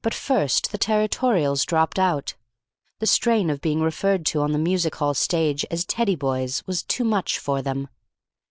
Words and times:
But 0.00 0.14
first 0.14 0.72
the 0.72 0.78
Territorials 0.78 1.66
dropped 1.66 1.98
out. 1.98 2.34
The 2.98 3.06
strain 3.06 3.50
of 3.50 3.60
being 3.60 3.80
referred 3.82 4.24
to 4.32 4.40
on 4.40 4.52
the 4.52 4.58
music 4.58 4.94
hall 4.94 5.12
stage 5.12 5.66
as 5.70 5.84
Teddy 5.84 6.16
boys 6.16 6.66
was 6.66 6.82
too 6.82 7.04
much 7.04 7.38
for 7.38 7.60
them. 7.60 7.88